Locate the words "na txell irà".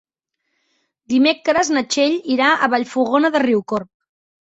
1.75-2.47